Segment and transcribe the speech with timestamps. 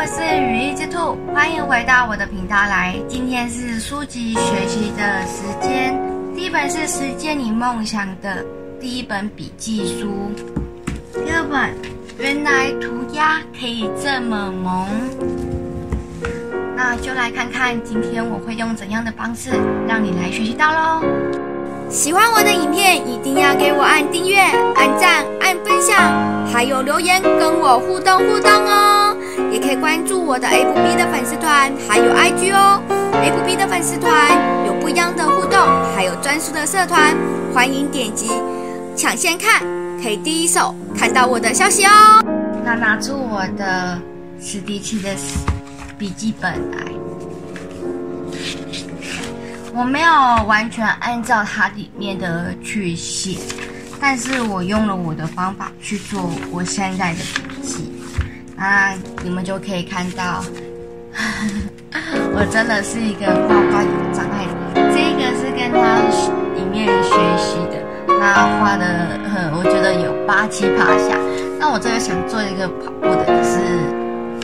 [0.00, 2.94] 我是羽翼之兔，欢迎回到我的频道来。
[3.08, 5.92] 今天是书籍学习的时间，
[6.36, 8.46] 第一本是《实践你梦想的
[8.80, 10.06] 第一本笔记书》，
[11.24, 11.74] 第二本
[12.16, 14.88] 原来涂鸦可以这么萌。
[16.76, 19.50] 那就来看看今天我会用怎样的方式
[19.88, 21.04] 让你来学习到喽。
[21.90, 24.38] 喜欢我的影片，一定要给我按订阅、
[24.76, 29.07] 按赞、按分享，还有留言跟我互动互动哦。
[29.50, 32.82] 也可以关注我的 FB 的粉丝团，还有 IG 哦。
[33.12, 35.58] FB 的粉丝团有不一样的互动，
[35.94, 37.16] 还有专属的社团，
[37.54, 38.30] 欢迎点击
[38.96, 39.62] 抢先看，
[40.02, 42.22] 可以第一手看到我的消息哦。
[42.64, 43.98] 那拿出我的
[44.40, 45.10] 史迪奇的
[45.96, 46.78] 笔记本来。
[49.74, 50.10] 我没有
[50.46, 53.38] 完全按照它里面的去写，
[54.00, 57.20] 但是我用了我的方法去做我现在的
[58.58, 60.42] 笔记，那你们就可以看到，
[62.34, 64.54] 我真的是一个画画有障碍的。
[64.90, 66.02] 这个是跟他
[66.54, 67.78] 里面学习的，
[68.18, 69.16] 那画的，
[69.56, 71.16] 我觉得有八七八下。
[71.58, 73.58] 那我这个想做一个跑步的，是，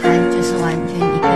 [0.00, 1.26] 他就是完全一个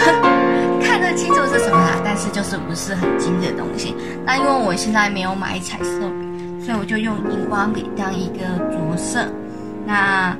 [0.82, 1.10] 看得。
[1.16, 3.94] 清楚是什么啦，但是就是不是很精的东西。
[4.24, 9.26] 那因为我现在没有买彩色笔，所以我就用荧光笔当一个着色。
[9.84, 10.34] 那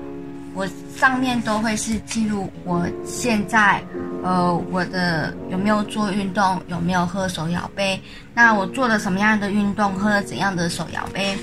[0.60, 3.82] 我上面都会是记录我现在，
[4.22, 7.98] 呃，我的有没有做运动，有没有喝手摇杯。
[8.34, 11.34] 那我做了什么样的运动，喝了怎样的手摇杯。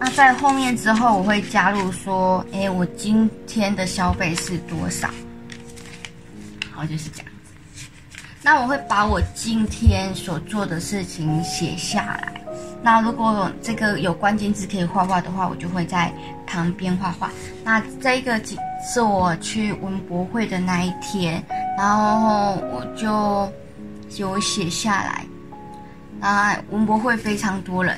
[0.00, 5.10] 那在后面之后，我会加入说，哎，我今天的消费是多少？
[6.70, 7.26] 好，就是这样。
[8.42, 12.41] 那我会把我今天所做的事情写下来。
[12.82, 16.12] 那如果这个有关键字可以画画的话，我就会在
[16.46, 17.30] 旁边画画。
[17.62, 18.40] 那这个
[18.92, 21.42] 是我去文博会的那一天，
[21.78, 23.50] 然后我就
[24.16, 25.24] 有写下来。
[26.20, 27.96] 啊，文博会非常多人，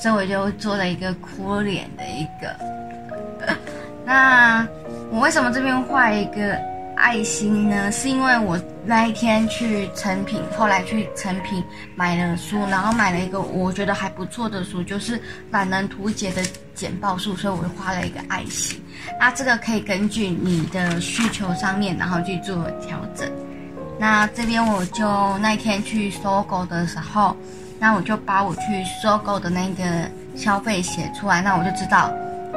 [0.00, 3.56] 所以我就做了一个哭脸的一个。
[4.04, 4.66] 那
[5.10, 6.71] 我为什么这边画一个？
[7.02, 11.62] 爱心呢，是因为我那一天去诚品，后来去诚品
[11.96, 15.20] 买了书，然后买了一个我觉得还不错的书，就是
[15.50, 16.40] 懒人图解的
[16.76, 18.80] 简报书，所以我就画了一个爱心。
[19.18, 23.28] 那这个可以根据你的需求上面，然后去做调整。
[23.98, 27.36] 那这边我就那天去搜狗的时候，
[27.80, 28.60] 那我就把我去
[29.02, 29.84] 搜狗的那个
[30.36, 32.12] 消费写出来，那我就知道，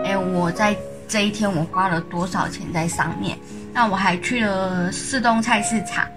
[0.06, 3.38] 哎，我在这一天我花了多少钱在上面。
[3.74, 6.08] 那我还去了士东菜市场，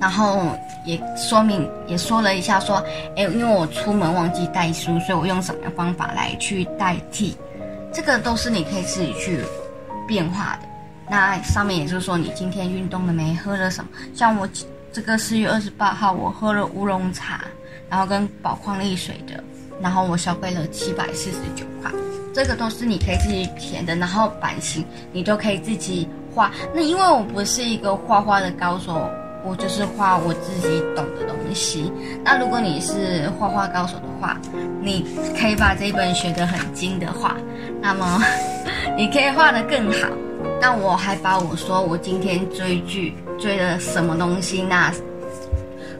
[0.00, 2.84] 然后也说明也说了一下，说，
[3.16, 7.36] 哎，因为我出门忘记带书，所以我用什么方法来去代替？
[7.92, 9.40] 这个都是你可以自己去
[10.08, 10.68] 变化的。
[11.08, 13.34] 那上面也就是说，你今天运动了没？
[13.36, 13.90] 喝了什么？
[14.12, 14.48] 像我
[14.92, 17.44] 这个四月二十八号，我喝了乌龙茶，
[17.88, 19.42] 然后跟宝矿力水的，
[19.80, 21.92] 然后我消费了七百四十九块。
[22.32, 26.50] 这个都是你可以自己填的，然后版型你都可以自己画。
[26.74, 29.08] 那因为我不是一个画画的高手，
[29.44, 31.92] 我就是画我自己懂的东西。
[32.24, 34.38] 那如果你是画画高手的话，
[34.80, 35.04] 你
[35.40, 37.36] 可以把这一本学得很精的话，
[37.80, 38.22] 那么
[38.96, 40.08] 你可以画得更好。
[40.60, 44.92] 那我还把我说我今天追剧追了什么东西，那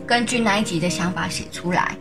[0.06, 1.97] 根据那一集的想法写出来。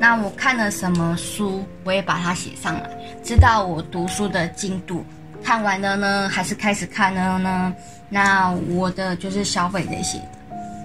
[0.00, 2.97] 那我看了什么书，我也把它写上来。
[3.28, 5.04] 知道我读书的进度，
[5.44, 7.74] 看完了呢，还是开始看了呢？
[8.08, 10.18] 那我的就是消费这些。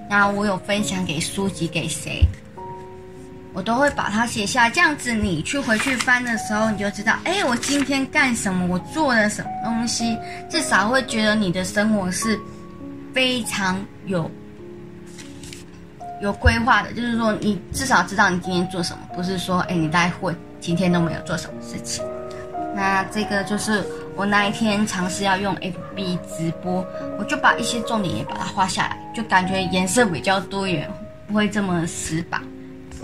[0.09, 2.21] 那我有分享给书籍给谁，
[3.53, 4.69] 我都会把它写下。
[4.69, 8.67] 这样子你去回去翻的时候，你就知道，哎，我今天干什么？
[8.67, 10.17] 我做了什么东西？
[10.49, 12.37] 至少会觉得你的生活是
[13.13, 14.29] 非常有
[16.21, 16.91] 有规划的。
[16.91, 22.03] 就是说，你至少知道你今天做什么，不是说，哎，你在混，今天都没有做什么事情。
[22.75, 23.83] 那这个就是
[24.15, 26.85] 我那一天尝试要用 FB 直播，
[27.19, 30.89] 我就把一些重点也把它画下来，就感觉颜色比较多元，
[31.27, 32.41] 不会这么死板。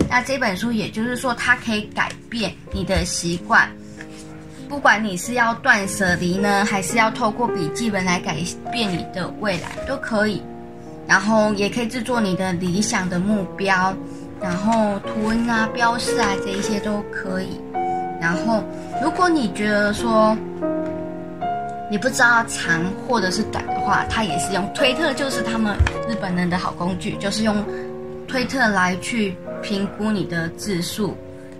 [0.08, 3.70] 那这本书也就是说，它可以改变你的习惯，
[4.68, 8.38] 不管你是要断舍离呢，还是要透过笔记本来改
[8.72, 10.42] 变你的未来，都可以。
[11.06, 13.94] 然后也可以制作你的理想的目标，
[14.40, 17.60] 然后图文啊、标示啊这一些都可以。
[18.20, 18.62] 然后，
[19.02, 20.36] 如果你觉得说
[21.90, 25.74] 你不知道长或者是短的话，它也是用推特，就是他们
[26.08, 27.64] 日本人的好工具，就是用
[28.28, 31.16] 推特来去评估你的字数。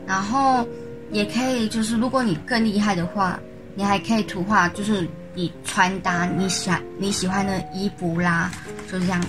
[0.07, 0.67] 然后
[1.11, 3.41] 也可以，就是如果你更厉害的话，
[3.75, 8.51] 你还可以图画，就是你穿搭你喜欢你喜欢的衣服啦，
[8.91, 9.21] 就这样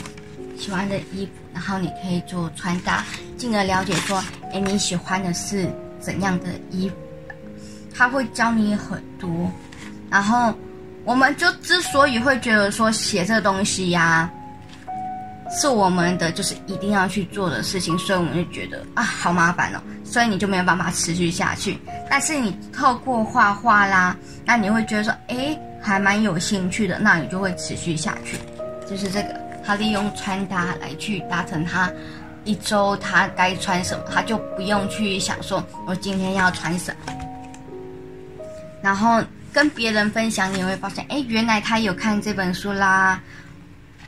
[0.57, 3.06] 喜欢的衣服，然后你可以做穿搭，
[3.38, 5.68] 进而了解说，哎，你喜欢的是
[6.00, 6.95] 怎样的衣服，
[7.96, 9.30] 他会教你很多。
[10.10, 10.54] 然后，
[11.04, 14.30] 我们就之所以会觉得说写这个东西呀、
[15.60, 21.78] 是我们的就是一定要去做的事情，所以我们就觉得啊，好麻烦哦，所以你就没有办法持续下去。
[22.10, 24.16] 但是你透过画画啦，
[24.46, 25.58] 那你会觉得说，哎。
[25.84, 28.38] 还蛮有兴趣的，那你就会持续下去。
[28.88, 29.34] 就是这个，
[29.66, 31.92] 他利用穿搭来去达成他
[32.44, 37.14] 一周他该穿什么，他就不用去想说我今天要穿什么。
[38.81, 39.22] 然后
[39.54, 43.22] 跟别人分享，你会发现，哎，原来他有看这本书啦。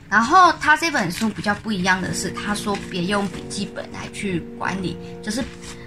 [0.08, 5.42] 然后他这本书比较不一样的是，他说别用笔记本来去管理，就是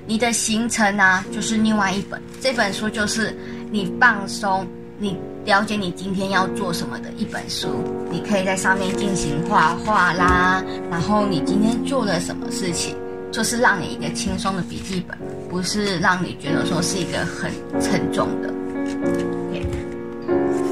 [0.05, 2.21] 你的行程啊，就是另外一本。
[2.41, 3.37] 这本书就是
[3.71, 4.67] 你放松，
[4.97, 5.17] 你。
[5.47, 7.81] 了解你今天要做什么的一本书，
[8.11, 10.61] 你可以在上面进行画画啦。
[10.91, 12.97] 然后你今天做了什么事情，
[13.31, 15.17] 就是让你一个轻松的笔记本，
[15.49, 17.49] 不是让你觉得说是一个很
[17.79, 18.53] 沉重的。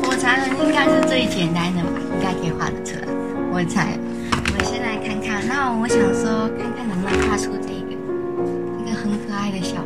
[0.04, 3.08] 火柴人应该是最简单的吧，应该可以画得出来。
[3.52, 3.98] 我猜，
[4.58, 5.48] 我先来看看。
[5.48, 7.94] 那我想说，看看能不能画出这个
[8.82, 9.82] 一个很可爱的小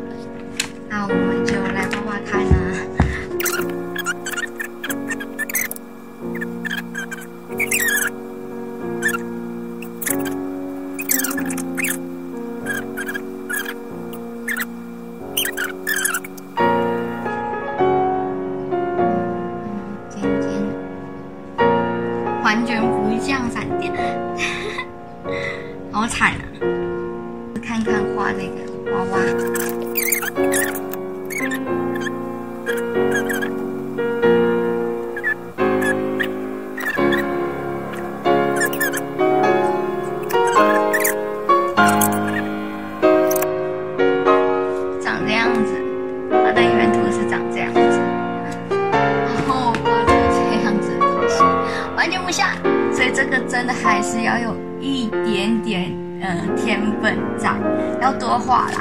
[52.00, 52.48] 完全不像，
[52.94, 57.54] 所以这个真的还是要有一点点呃天分在，
[58.02, 58.80] 要多画啦。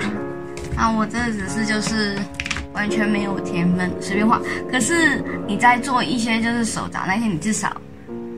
[0.76, 2.16] 啊，我这只是就是
[2.74, 4.40] 完全没有天分，随便画。
[4.70, 7.76] 可是你在做一些就是手札那些，你至少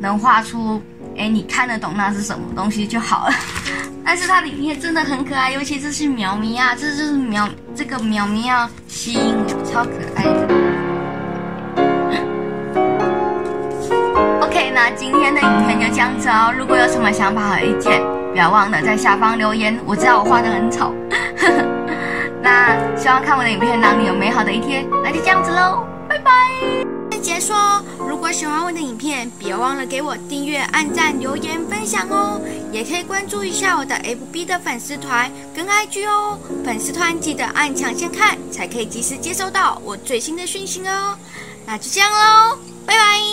[0.01, 0.83] 能画出，
[1.15, 3.35] 哎，你看得懂那是什么东西就好了。
[4.03, 10.60] 但是它里面真的很可爱，尤其这是喵咪啊，这就是喵这个喵咪要吸引我，超可爱的。
[14.97, 16.53] 今天的影片就这样子哦。
[16.57, 18.03] 如果有什么想法和意见，
[18.33, 19.79] 不要忘了在下方留言。
[19.87, 20.95] 我知道我画得很丑，
[22.43, 24.87] 那希望看我的影片让你有美好的一天。
[25.03, 26.31] 那就这样子喽，拜拜。
[27.21, 27.83] 结束哦。
[28.09, 32.41] 如果喜欢我的影片，别忘了给我订阅、按赞、留言、分享哦。
[32.73, 36.39] 也可以关注一下我的 FB 的粉丝团跟 IG 哦。
[36.65, 41.17] 粉丝团记得按抢先看，才可以及时接收到我最新的讯息哦。
[41.67, 43.30] 那就这样喽，拜拜。